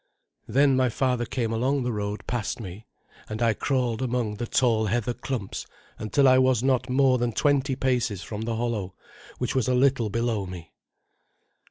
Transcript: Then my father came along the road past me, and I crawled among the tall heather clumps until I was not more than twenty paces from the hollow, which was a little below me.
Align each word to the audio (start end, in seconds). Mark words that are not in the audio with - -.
Then 0.47 0.75
my 0.75 0.89
father 0.89 1.25
came 1.25 1.53
along 1.53 1.83
the 1.83 1.91
road 1.91 2.25
past 2.25 2.59
me, 2.59 2.87
and 3.29 3.39
I 3.39 3.53
crawled 3.53 4.01
among 4.01 4.37
the 4.37 4.47
tall 4.47 4.87
heather 4.87 5.13
clumps 5.13 5.67
until 5.99 6.27
I 6.27 6.39
was 6.39 6.63
not 6.63 6.89
more 6.89 7.19
than 7.19 7.33
twenty 7.33 7.75
paces 7.75 8.23
from 8.23 8.41
the 8.41 8.55
hollow, 8.55 8.95
which 9.37 9.53
was 9.53 9.67
a 9.67 9.75
little 9.75 10.09
below 10.09 10.47
me. 10.47 10.73